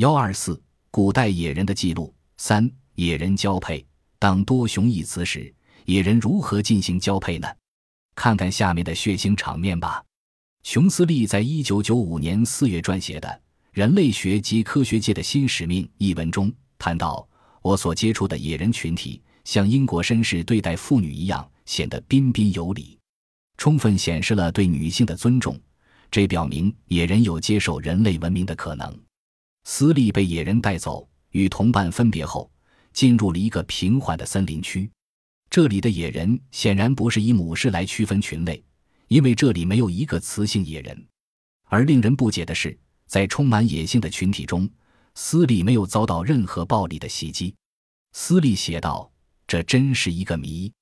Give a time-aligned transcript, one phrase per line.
[0.00, 0.58] 幺二四，
[0.90, 2.14] 古代野人的记录。
[2.38, 3.86] 三、野人交配。
[4.18, 7.46] 当多雄异雌时，野人如何进行交配呢？
[8.14, 10.02] 看看下面的血腥场面吧。
[10.62, 13.28] 熊斯利在一九九五年四月撰写的
[13.72, 17.28] 《人类学及科学界的新使命》一文中谈到
[17.60, 22.98] ：“我所接触的野人群体，像英国绅士对待妇女一样，显得彬彬有礼，
[23.58, 25.60] 充分显示了对女性的尊重。
[26.10, 28.98] 这表明野人有接受人类文明的可能。”
[29.64, 32.50] 斯利被野人带走，与同伴分别后，
[32.92, 34.90] 进入了一个平缓的森林区。
[35.48, 38.62] 这里的野人显然不是以母狮来区分群类。
[39.08, 41.06] 因为这里没有一个雌性野人，
[41.64, 42.78] 而令人不解的是，
[43.08, 44.70] 在充满野性的群体中，
[45.16, 47.52] 斯利没有遭到任何暴力的袭击。
[48.12, 49.10] 斯利写道
[49.48, 50.72] ：“这真是一个谜。”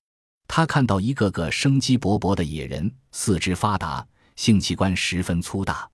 [0.46, 5.90] 他看到一个个生机勃勃的野人，四肢发达，性器官十分粗大，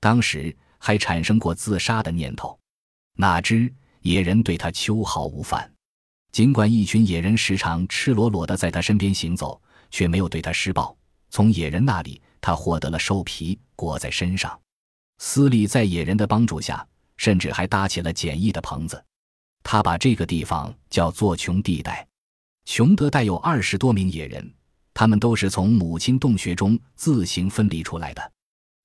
[0.00, 2.58] 当时还产生过自杀的念头。
[3.14, 5.72] 哪知野人对他秋毫无犯，
[6.32, 9.60] 尽管一群野人时常赤裸裸地在他身边行走，
[9.90, 10.96] 却没有对他施暴。
[11.28, 14.58] 从野人那里，他获得了兽皮裹在身上。
[15.18, 16.84] 斯利在野人的帮助下，
[17.18, 19.04] 甚至还搭起了简易的棚子。
[19.62, 22.04] 他把这个地方叫做“穷地带”。
[22.64, 24.50] 琼德带有二十多名野人，
[24.94, 28.32] 他们都是从母亲洞穴中自行分离出来的，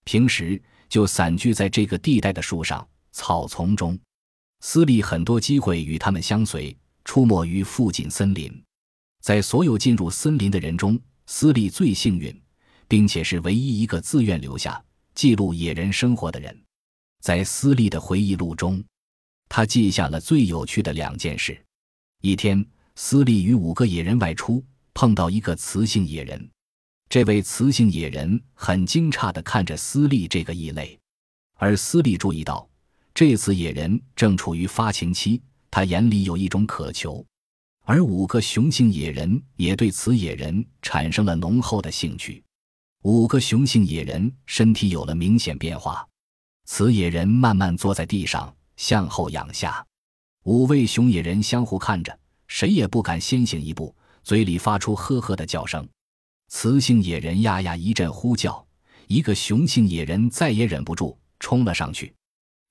[0.03, 3.97] 平时就散居在这个地带的树上、草丛中。
[4.61, 8.63] 斯利很多机会与他们相随，出没于附近森林。
[9.21, 12.41] 在所有进入森林的人中，斯利最幸运，
[12.87, 16.57] 并且是唯一一个自愿留下记录野人生活的人。
[17.21, 18.83] 在斯利的回忆录中，
[19.49, 21.59] 他记下了最有趣的两件事：
[22.21, 24.63] 一天，斯利与五个野人外出，
[24.93, 26.49] 碰到一个雌性野人。
[27.09, 30.99] 这位雌性野人很惊诧地看着斯利这个异类，
[31.55, 32.67] 而斯利注意到，
[33.13, 37.25] 这次野人正处于发情期，他眼里有一种渴求。
[37.85, 42.43] 而五个雄性野人也对此野人产生了浓厚的兴趣。
[43.03, 46.05] 五个雄性野人身体有了明显变化，
[46.65, 49.85] 此野人慢慢坐在地上，向后仰下。
[50.45, 55.87] 五位雄野人相互看着，谁也不敢先行一步，嘴里发出呵呵的叫声。
[56.57, 58.65] 雌性野人呀呀一阵呼叫，
[59.07, 62.13] 一个雄性野人再也忍不住，冲了上去。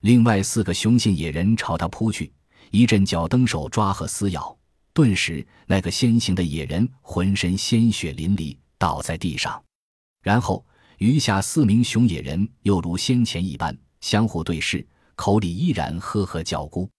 [0.01, 2.33] 另外四个雄性野人朝他扑去，
[2.71, 4.57] 一阵脚蹬手抓和撕咬。
[4.91, 9.63] 顿时，那个先行的野人浑身鲜血淋漓，倒在地上。
[10.23, 10.65] 然后，
[10.97, 14.83] 余下四名雄野人又如先前一般相互对视，
[15.15, 16.89] 口里依然呵呵叫咕。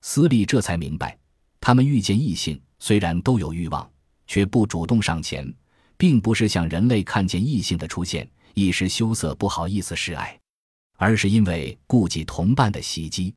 [0.00, 1.18] 斯利这才明白，
[1.60, 3.86] 他们遇见异性虽然都有欲望，
[4.26, 5.54] 却不主动上前，
[6.00, 10.40] 并不是像人类看见异性的出现一时羞涩不好意思示爱，
[10.96, 13.34] 而是因为顾及同伴的袭击。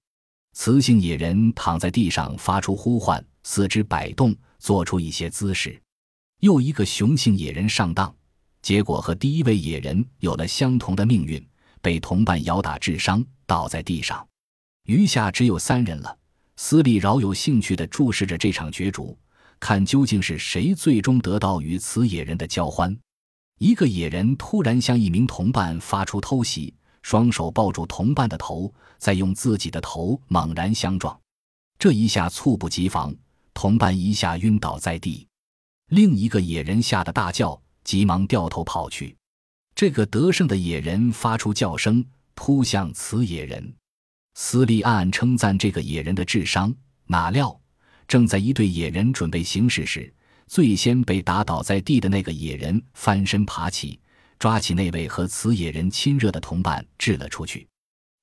[0.54, 3.22] 雌性野人躺在地上发出呼唤。
[3.44, 5.78] 四肢摆动，做出一些姿势。
[6.40, 8.16] 又一个雄性野人上当，
[8.62, 11.46] 结果和第一位野人有了相同的命运，
[11.82, 14.26] 被同伴咬打致伤，倒在地上。
[14.86, 16.18] 余下只有三人了。
[16.56, 19.18] 斯利饶有兴趣地注视着这场角逐，
[19.64, 22.94] 看究竟是谁最终得到与此野人的交欢。
[23.60, 31.18] 一个野人突然向一名同伴发出偷袭，双手抱住同伴的头，再用自己的头猛然相撞。
[31.80, 33.16] 这一下猝不及防。
[33.54, 35.26] 同伴一下晕倒在地，
[35.92, 39.16] 另一个野人吓得大叫，急忙掉头跑去。
[39.76, 42.04] 这个得胜的野人发出叫声，
[42.34, 43.74] 扑向此野人。
[44.34, 46.76] 斯利暗暗称赞这个野人的智商。
[47.06, 47.58] 哪料，
[48.08, 50.14] 正在一队野人准备行事时，
[50.48, 54.00] 最先被打倒在地的那个野人翻身爬起，
[54.38, 57.68] 抓起那位和此野人亲热的同伴，掷了出去。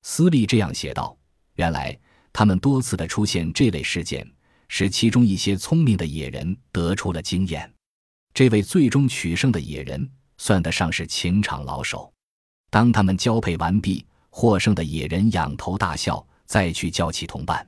[0.03, 1.17] 斯利这样写道
[1.55, 1.97] ：“原来
[2.31, 4.25] 他们多次的出现这类事件。”
[4.73, 7.69] 使其中一些聪明的野人得出了经验。
[8.33, 12.09] 这位最终取胜的野人算得上是情场老手。
[12.69, 17.67] 当他们交配完毕，获胜的野人仰头大笑，再去叫起同伴。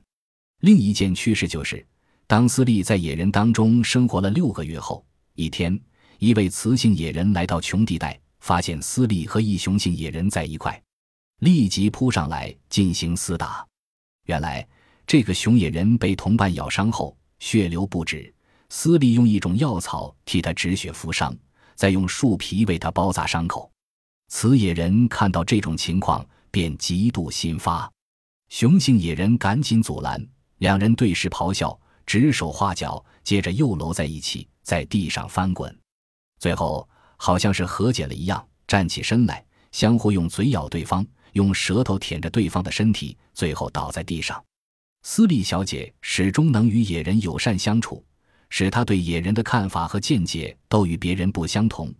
[0.60, 1.86] 另一件趣事就是，
[2.34, 5.80] 当斯利在野人当中生活了六个月后，一天，
[6.18, 10.82] 一位雌性野人来到穷地带，发现斯利和一雄性野人在一块，
[11.42, 13.64] 立即扑上来进行厮打。
[14.26, 14.66] 原来。
[15.06, 18.34] 这个雄野人被同伴咬伤后，血流不止。
[18.68, 21.32] 斯利用一种药草替他止血敷伤，
[21.76, 23.70] 再用树皮为他包扎伤口。
[24.28, 27.88] 雌野人看到这种情况，便极度心发。
[28.48, 30.20] 雄性野人赶紧阻拦，
[30.58, 35.74] 两人对视咆哮，指手画脚，接着又搂在一起，在地上翻滚。
[36.38, 44.42] 最后好像是和解了一样，站起身来，相互用嘴咬对方，用舌头舔着对方的身体，最后倒在地上。
[45.02, 48.04] 斯利小姐始终能与野人友善相处，
[48.48, 51.92] 使她对野人的看法和见解都与别人不相同。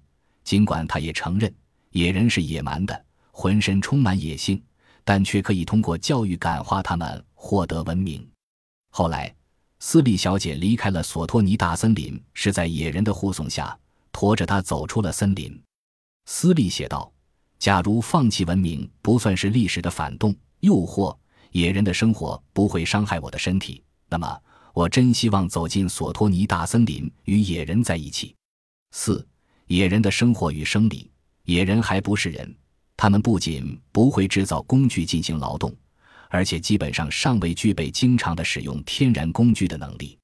[0.42, 1.54] 尽管她也承认
[1.90, 4.62] 野人是野蛮的，浑身充满野性，
[5.04, 8.26] 但却可以通过教育感化他们，获得文明。
[8.90, 9.34] 后来，
[9.80, 13.78] 斯利小姐离开了索托尼大森林，是在野人的护送下，
[14.12, 15.62] 驮着她走出了森林。
[16.26, 17.12] 斯利写道
[17.58, 21.16] ：“假如放弃文明不算是历史的反动诱惑，
[21.52, 24.40] 野人的生活不会伤害我的身体，那么
[24.72, 28.34] 我真希望走进索托尼大森林，与野人在一起。”
[28.92, 29.26] 四、
[29.66, 31.10] 野人的生活与生理。
[31.44, 32.56] 野人还不是人，
[32.96, 35.70] 他们不仅不会制造工具进行劳动，
[36.34, 40.18] 而且基本上尚未具备经常的使用天然工具的能力。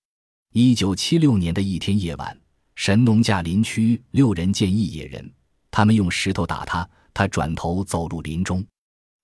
[0.53, 2.37] 一九七六年的一天夜晚，
[2.75, 5.33] 神农架林区六人见一野人。
[5.71, 8.67] 他们用石头打他，他转头走入林中。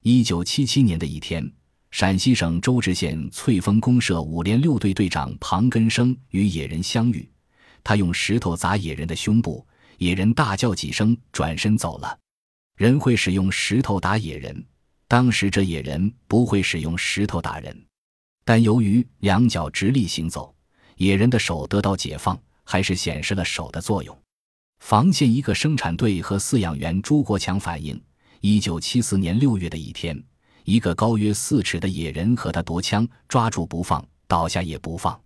[0.05, 1.53] 一九七七年的一天，
[1.91, 7.29] 陕西省周至县翠峰公社五连六队队长庞根生与野人相遇，
[7.83, 9.67] 他用石头砸野人的胸部，
[9.99, 12.17] 野人大叫几声，转身走了。
[12.77, 14.65] 人会使用石头打野人，
[15.09, 17.87] 当时这野人不会使用石头打人，
[18.45, 20.55] 但由于两脚直立行走，
[20.97, 24.19] 野人的手得到解放，还是显示了手的作用。
[24.81, 28.01] 房县一个生产队和饲养员朱国强反映：
[28.41, 30.21] 一九七四年六月的一天，
[30.65, 35.19] 一个高约四尺的野人和他夺枪，抓住不放，倒下也不放。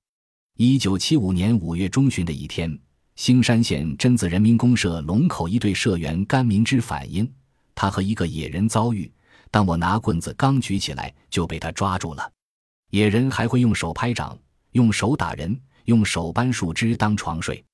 [0.58, 2.78] 一九七五年五月中旬的一天，
[3.16, 7.30] 兴山县榛子人民公社龙口一队社员甘明之反映，
[7.74, 9.10] 他和一个野人遭遇，
[9.50, 12.32] 当我拿棍子刚举起来，就被他抓住了。
[12.90, 14.38] 野人还会用手拍掌，
[14.72, 17.64] 用手打人，用手搬树枝当床睡。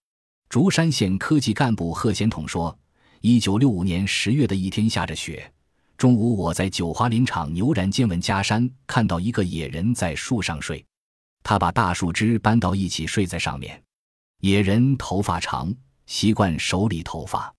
[0.48, 2.76] 竹山县科技干部贺显统说
[3.20, 5.52] ：“一九六五年十月的一天下着雪，
[5.96, 10.84] 中午我在九华林场牛然见闻家山看到一个野人在树上睡，
[11.42, 13.82] 他把大树枝搬到一起睡在上面。
[14.40, 15.74] 野人头发长，
[16.06, 17.52] 习惯手里头发。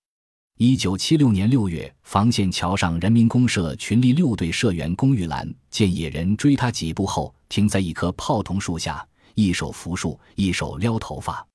[0.60, 11.46] 一九七六年六月，房县桥上人民公社群力六队社员龚玉兰见野人追他几步后，停在一棵泡桐树下，一手扶树，一手撩头发。”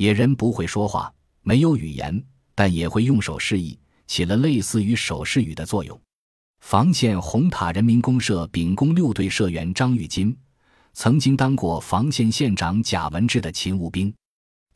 [0.00, 1.12] 野人不会说话，
[1.42, 2.24] 没有语言，
[2.54, 6.00] 但也会用手示意，起了类似于手势语的作用。
[6.60, 10.34] 房县红塔人民公社秉公六队社员张玉金，
[10.94, 14.10] 曾经当过房县县长贾文志的勤务兵。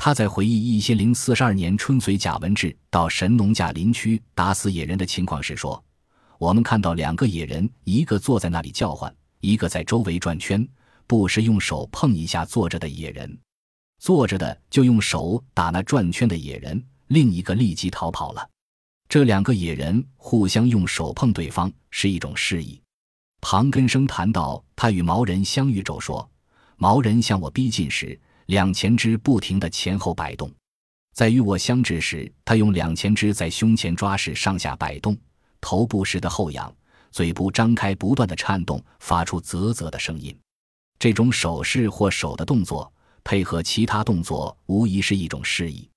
[0.04, 5.80] 他在回忆一千零四十二年春随贾文志到神农架林区打死野人的情况时说
[6.38, 10.68] ：“我们看到两个野人，一个坐在那里叫唤，一个在周围转圈，
[11.06, 13.38] 不时用手碰一下坐着的野人。”
[14.02, 18.44] 坐着的就用手打那转圈的野人，另一个立即逃跑了。
[19.08, 22.82] 这两个野人互相用手碰对方，是一种示意。
[23.40, 26.28] 庞根生谈到他与毛人相遇后说
[26.76, 30.48] ：“毛人向我逼近时，两前肢不停地前后摆动；
[31.14, 35.16] 在与我相峙时，他用两前肢在胸前抓时上下摆动，
[35.60, 36.74] 头部时的后仰，
[37.10, 40.36] 嘴部张开不断的颤动，发出啧啧的声音。
[40.98, 42.90] 这种手势或手的动作。”
[43.24, 45.88] 配合其他动作，无疑是一种示意。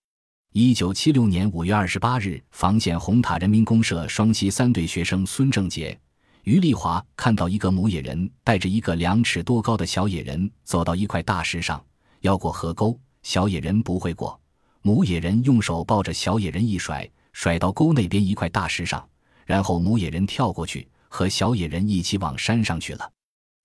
[0.53, 5.99] 一九七六年五月二十八日，房县红塔人民公社双溪三队学生孙正杰、
[6.43, 11.83] 于丽华看到一个母野人带着一个两尺多高的小野人走到一块大石上，
[12.25, 12.99] 要过河沟。
[13.23, 14.39] 小野人不会过，
[14.81, 19.07] 母野人用手抱着小野人一甩，甩到沟那边一块大石上，
[19.45, 23.11] 然后母野人跳过去，和小野人一起往山上去了。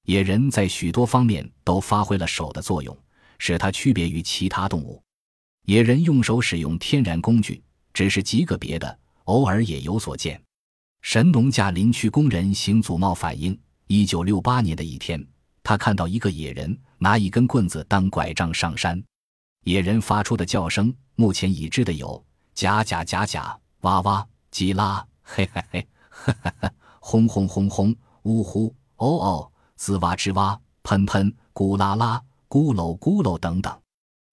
[0.04, 2.96] 野人在许多方面都发挥了手的作用。
[3.42, 5.02] 使它区别于其他动物。
[5.64, 7.62] 野人用手使用天然工具，
[7.94, 10.38] 只是极个别的，偶尔也有所见。
[11.00, 15.26] 神农架林区工人邢祖茂反映：一九六八年的一天，
[15.62, 19.02] 他看到一个野人拿一根棍子当拐杖上山。
[19.64, 22.22] 野人发出的叫声，目前已知的有：
[22.54, 32.22] 甲甲甲甲，哇哇，吉拉，嘿嘿嘿，哈哈哈，轰轰轰轰，呜呼，哦哦，滋哇吱哇，喷喷，咕啦啦。
[32.48, 33.80] 咕噜咕噜等等，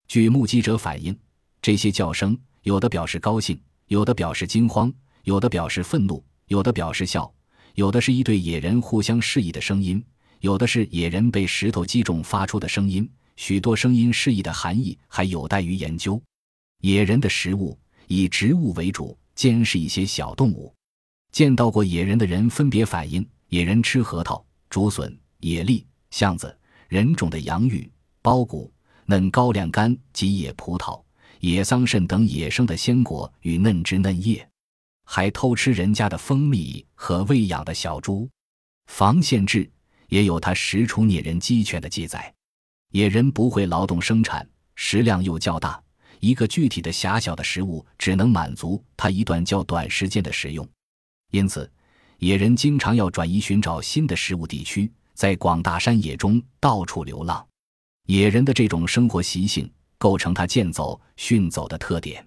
[0.07, 1.15] 据目击者反映，
[1.61, 7.31] 这些叫声有的表示高兴，有的表示惊慌，有的表示愤怒，有的表示笑，
[7.75, 10.03] 有的是一对野人互相示意的声音，
[10.39, 13.09] 有的是野人被石头击中发出的声音。
[13.35, 16.21] 许多声音示意的含义还有待于研究。
[16.81, 17.77] 野人的食物
[18.07, 20.73] 以植物为主，兼是一些小动物。
[21.31, 27.89] 见到过野人的人分别反映：野人吃核桃、竹笋、野栗、橡子、人种的洋芋。
[28.23, 28.73] 苞谷、
[29.05, 31.01] 嫩高粱干及野葡萄、
[31.39, 34.49] 野桑葚等野生的鲜果与嫩枝嫩叶，
[35.05, 38.27] 还偷吃人家的蜂蜜和喂养的小猪。
[38.87, 39.69] 房县志
[40.07, 42.33] 也有他食出孽人鸡犬的记载。
[42.91, 45.81] 野人不会劳动生产，食量又较大，
[46.19, 50.67] 一个具体的狭小的食物只能满足他一段较短时间的食用，
[51.31, 51.69] 因此，
[52.19, 57.45] 野人经常要转移寻找新的食物地区，在广大山野中到处流浪。
[58.07, 62.25] 野人的这种生活习性构成他健走、驯走的特点。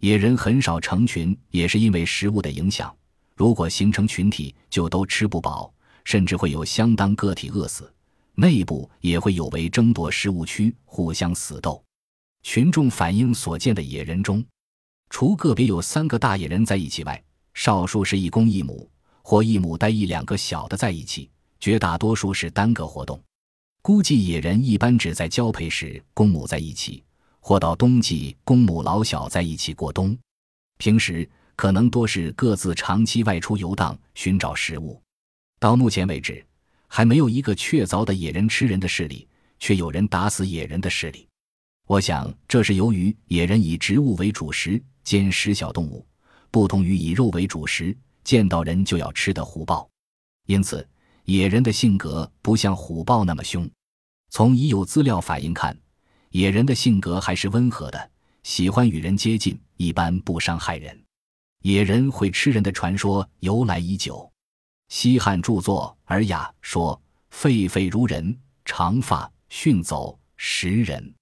[0.00, 2.94] 野人很少成群，也是因为食物的影响。
[3.36, 5.70] 如果形成群体，就都吃不饱，
[6.04, 7.92] 甚至会有相当个体饿死。
[8.34, 11.82] 内部也会有为争夺食物区互相死斗。
[12.42, 14.42] 群众反映所见的野人中，
[15.10, 18.88] 除个别有三个大野人在一起外，少数是一公一母，
[19.22, 21.28] 或一母带一两个小的在一起，
[21.58, 23.22] 绝大多数是单个活动。
[23.82, 27.02] 估计野人一般只在交配时公母在一起，
[27.40, 30.16] 或到冬季公母老小在一起过冬。
[30.78, 34.98] 平时可能多是各自长期外出游荡寻找食物。
[35.60, 36.44] 到目前为止，
[36.88, 39.28] 还没有一个确凿的野人吃人的势力，
[39.60, 41.28] 却有人打死野人的势力。
[41.86, 46.04] 我想这是由于野人以植物为主食，兼食小动物，
[46.50, 49.88] 不同于以肉为主食，见到人就要吃的虎豹。
[50.46, 50.84] 因此。
[51.26, 53.70] 野人的性格不像虎豹那么凶，
[54.30, 55.78] 从已有资料反映看，
[56.30, 58.10] 野人的性格还是温和的，
[58.42, 60.98] 喜欢与人接近，一般不伤害人。
[61.62, 64.29] 野人会吃人的传说由来已久，
[64.90, 67.00] 西汉著作《尔雅》说
[67.32, 71.14] ：“狒狒如人，长发，迅走，食人。”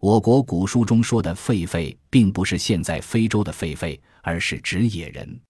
[0.00, 5.40] 我国古书中说的狒狒，并不是现在非洲的狒狒，而是指野人。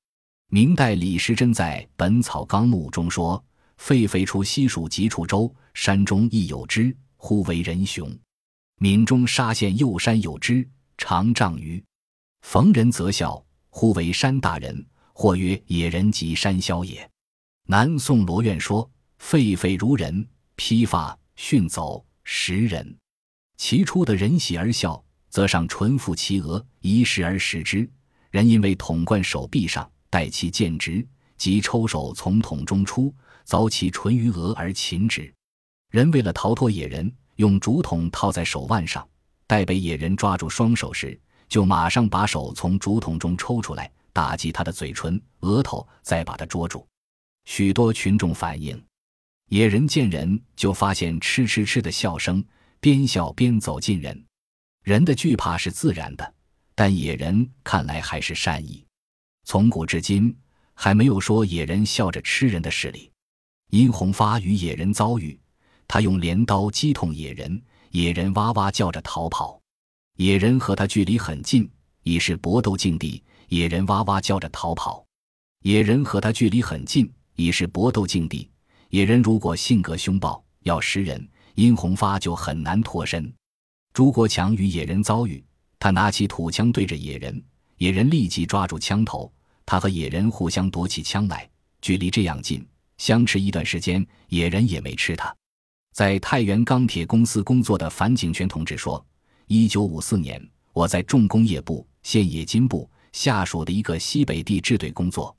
[0.48, 3.44] 明代李时珍在《本草纲目》中说。
[3.78, 8.08] 狒狒出西蜀及楚州，山中亦有之，呼为人雄。
[8.78, 11.84] 闽中沙县右山有之，长丈余。
[12.42, 17.10] 逢人则笑，呼为山大人，或曰野人及山魈也。
[17.68, 18.88] 南宋罗苑说：
[19.20, 22.96] 狒狒如人，披发，驯走，食人。
[23.56, 27.90] 其出的人喜而笑，则上唇覆其额，以食而食之。
[28.30, 31.04] 人因为桶冠手臂上，待其见直，
[31.36, 33.12] 即抽手从桶中出。
[33.44, 35.32] 凿其唇于额而擒之，
[35.90, 39.08] 人为了逃脱野人，用竹筒套在手腕上，
[39.46, 41.18] 待被野人抓住双手时，
[41.48, 46.84] 就马上把手从竹筒中抽出来，打击他的嘴唇、额头，再把他捉住。
[47.46, 48.80] 许多群众反映，
[49.48, 52.44] 野人见人就发现吃吃吃的笑声，
[52.80, 54.24] 边笑边走近人。
[54.82, 56.34] 人的惧怕是自然的，
[56.74, 58.84] 但野人看来还是善意。
[59.44, 60.36] 从古至今，
[60.74, 63.10] 还没有说野人笑着吃人的事例。
[63.70, 65.38] 殷红发与野人遭遇，
[65.86, 67.62] 他用镰刀击痛野人，
[67.92, 69.60] 野人哇哇叫着逃跑。
[70.16, 71.70] 野人和他距离很近，
[72.02, 75.06] 已是搏斗境地，野人哇哇叫着逃跑。
[75.62, 78.50] 野人和他距离很近，已是搏斗境地，
[78.90, 83.32] 野人如果性格凶暴，要食人，殷红发就很难脱身。
[83.92, 85.42] 朱国强与野人遭遇，
[85.78, 87.42] 他拿起土枪对着野人，
[87.78, 89.32] 野人立即抓住枪头，
[89.64, 91.48] 他和野人互相夺起枪来，
[91.80, 92.66] 距离这样近。
[92.98, 95.34] 相持一段时间，野人也没吃他。
[95.92, 99.04] 在太原钢铁公司工作的樊景全同志说
[99.46, 105.35] ：“一九五四年，我在重工业部现冶金部下属的一个西北地支队工作。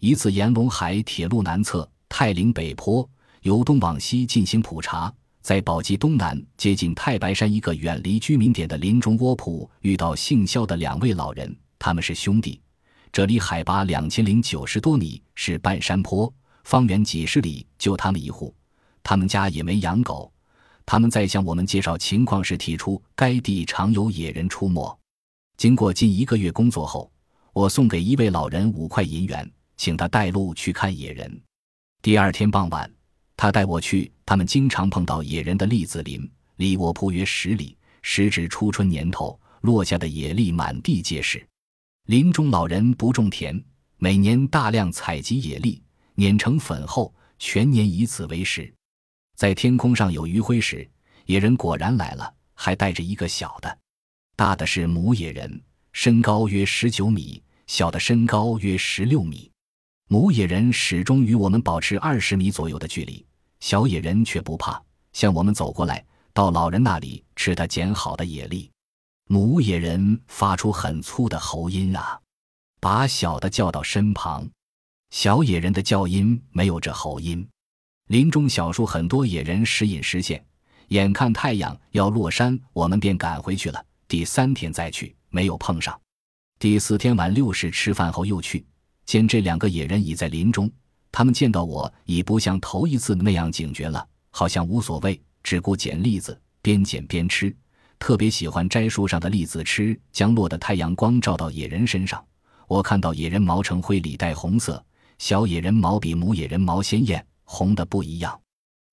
[0.00, 3.06] 一次沿陇海铁路南侧太陵北坡
[3.42, 12.58] 由东往西进行普查，在宝鸡东南接近太白山一个远离居民点的林中窝铺，遇到姓肖的两位老人，他们是兄弟。
[13.12, 16.32] 这里海拔两千零九十多米，是半山坡。”
[16.64, 18.54] 方圆几十里就他们一户，
[19.02, 20.32] 他们家也没养狗。
[20.86, 24.98] 他们在向我们介绍情况时提出，该地常有野人出没。
[25.58, 27.10] 经过近一个月工作后，
[27.52, 31.42] 我送给一位老人五块银元，请他带路去看野人。
[32.02, 32.92] 第二天傍晚，
[33.34, 37.74] 他带我去他们经常碰到野人的栗子林，离我铺约十里。
[38.02, 41.42] 时值初春年头，落下的野栗满地皆是。
[42.08, 43.58] 林中老人不种田，
[43.96, 45.82] 每年大量采集野栗。
[46.14, 48.70] 碾成粉后，全年以此为食。
[49.34, 50.86] 在天空上有余晖时，
[51.24, 53.78] 野人果然来了，还带着一个小的。
[54.36, 55.62] 大的是母野人，
[55.94, 59.49] 身高约十九米；小的身高约十六米。
[60.12, 63.24] 母野人始终与我们保持二十米左右的距离，
[63.60, 68.68] 小野人却不怕，向我们走过来，到老人那里吃他捡好的野栗。
[69.28, 72.18] 母野人发出很粗的喉音啊，
[72.80, 74.44] 把小的叫到身旁。
[75.10, 77.48] 小野人的叫音没有这喉音。
[78.08, 80.44] 林中小树很多野人时隐时现，
[80.88, 83.80] 眼看太阳要落山，我们便赶回去了。
[84.08, 85.96] 第三天再去，没有碰上。
[86.58, 88.66] 第四天晚六时吃饭后又去，
[89.10, 90.70] 见这两个野人已在林中。
[91.10, 97.52] 他们见到我已不像头一次那样警觉了，好像无所谓，只顾捡栗子，边捡边吃。
[97.98, 102.24] 特别喜欢摘树上的栗子吃，将落的太阳光照到野人身上。
[102.68, 104.80] 我看到野人毛呈灰里带红色，
[105.18, 108.40] 小野人毛比母野人毛鲜艳，红的不一样。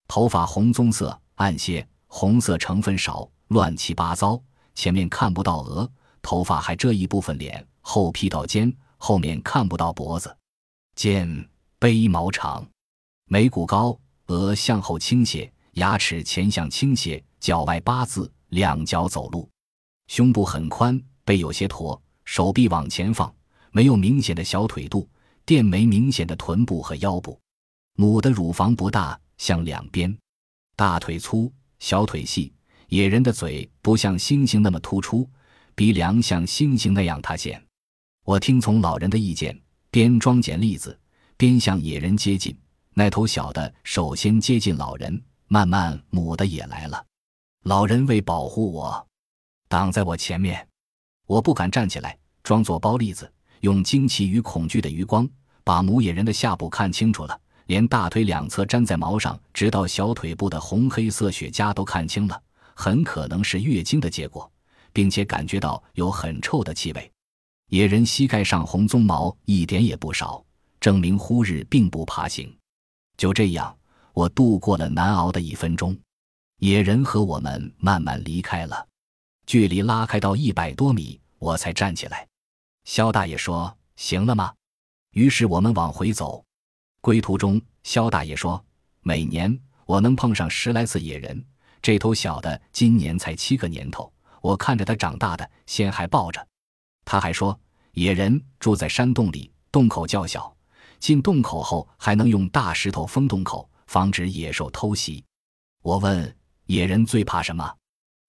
[0.08, 4.42] 头发红棕色，暗些，红色成分少，乱七八糟。
[4.74, 5.88] 前面看不到额，
[6.24, 10.36] 头发还遮一部分脸，后披到肩，后面看不到脖子。
[10.96, 11.50] 肩
[11.80, 12.68] 背毛长，
[13.26, 18.32] 眉骨高，额向后倾斜，牙齿前向倾斜，脚外八字。
[18.52, 19.50] 两脚走路，
[20.08, 23.30] 胸部很宽，背有些驼，手臂往前放，
[23.72, 25.06] 没有明显的小腿肚，
[25.44, 27.38] 垫没明显的臀部和腰部。
[27.98, 30.18] 母的乳房不大，向两边，
[30.78, 32.54] 大腿粗，小腿细。
[32.88, 35.30] 野人的嘴不像猩猩那么突出，
[35.76, 37.62] 鼻梁像猩猩那样塌陷。
[38.28, 39.58] 我听从老人的意见，
[39.90, 41.00] 边装捡栗子，
[41.38, 42.54] 边向野人接近。
[42.94, 47.02] 那头小的首先接近老人，慢慢母的也来了。
[47.64, 49.08] 老人为保护我，
[49.70, 50.68] 挡在我前面，
[51.26, 53.32] 我不敢站起来，装作剥栗子，
[53.62, 55.26] 用惊奇与恐惧的余光，
[55.64, 62.38] 把母野人的下部看清楚了，连大腿两侧粘在毛上，直到小腿部的红黑色血痂都看清了，
[62.76, 64.52] 很可能是月经的结果，
[64.92, 67.10] 并且感觉到有很臭的气味。
[67.70, 70.42] 野人膝盖上红鬃毛一点也不少，
[70.80, 72.56] 证明忽日并不爬行。
[73.18, 73.78] 就这样，
[74.14, 75.98] 我度过了难熬的一分钟。
[76.60, 78.88] 野人和我们慢慢离开了，
[79.46, 82.26] 距离拉开到一百多米，我才站起来。
[82.86, 84.54] 肖大爷说：“行了吗？”
[85.12, 86.42] 于是我们往回走。
[87.02, 88.64] 归途中，肖大爷说
[89.04, 91.46] ：“每年我能碰上十来次野人，
[91.82, 94.10] 这头小的今年才七个年头，
[94.42, 96.48] 我看着它长大的，先还抱着。”
[97.10, 97.58] 他还说
[97.96, 100.54] ：“野人住在山洞里，洞口较小，
[101.00, 105.24] 进洞口后还能用大石头封洞口，防止野兽偷袭。”
[105.82, 106.36] 我问。
[106.66, 107.74] 野人最怕什么？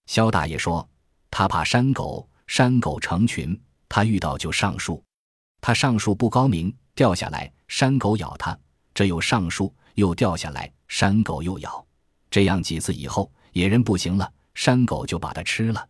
[0.07, 0.89] 肖大爷说
[1.29, 5.03] ：“他怕山狗，山狗成群，他遇到就上树。
[5.61, 8.57] 他上树不高明，掉下来，山狗咬他。
[8.95, 11.85] 这又上树，又掉下来，山狗又咬。
[12.31, 15.89] 这样几次以后，野人不行了，山狗就把他吃了。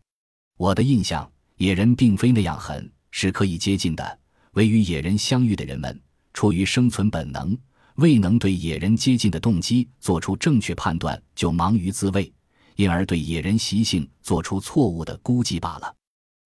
[0.56, 4.18] 我的印象，野人并非那样狠，是可以接近的。
[4.52, 6.00] 唯与野人相遇的人们，
[6.32, 7.56] 出于生存本能，
[7.96, 12.32] 未能对野人接近的动机做出正确判断，就忙于自卫。”
[12.76, 15.94] 因而对野人习性做出错误的估计罢了。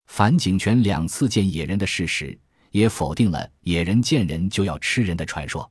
[0.06, 2.38] 樊景泉两次见野人的事实，
[2.70, 5.70] 也否定了野人见人就要吃人的传说。